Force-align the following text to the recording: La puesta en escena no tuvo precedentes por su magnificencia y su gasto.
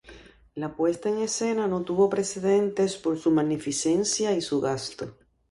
La 0.55 0.75
puesta 0.75 1.09
en 1.09 1.19
escena 1.19 1.67
no 1.67 1.83
tuvo 1.83 2.09
precedentes 2.09 2.97
por 2.97 3.19
su 3.19 3.29
magnificencia 3.29 4.33
y 4.33 4.41
su 4.41 4.59
gasto. 4.59 5.15